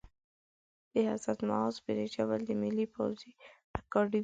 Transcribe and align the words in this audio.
د 0.93 0.95
حضرت 1.11 1.39
معاذ 1.49 1.75
بن 1.85 1.99
جبل 2.13 2.41
د 2.45 2.49
ملي 2.61 2.85
پوځي 2.95 3.31
اکاډمۍ 3.79 4.19